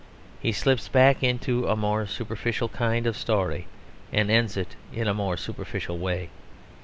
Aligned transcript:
He 0.41 0.51
slips 0.51 0.87
back 0.87 1.21
into 1.21 1.67
a 1.67 1.75
more 1.75 2.07
superficial 2.07 2.69
kind 2.69 3.05
of 3.05 3.15
story 3.15 3.67
and 4.11 4.31
ends 4.31 4.57
it 4.57 4.75
in 4.91 5.07
a 5.07 5.13
more 5.13 5.37
superficial 5.37 5.99
way. 5.99 6.31